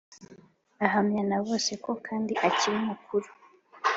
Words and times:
Ahamya 0.85 1.21
na 1.29 1.37
bose 1.45 1.71
ko 1.83 1.91
kandi 2.05 2.33
akiri 2.47 2.77
mukuri 2.87 3.27